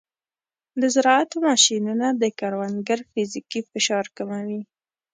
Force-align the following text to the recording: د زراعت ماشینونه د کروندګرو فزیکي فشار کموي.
د 0.81 0.81
زراعت 0.95 1.31
ماشینونه 1.45 2.07
د 2.21 2.23
کروندګرو 2.39 3.07
فزیکي 3.11 3.59
فشار 3.71 4.05
کموي. 4.17 4.61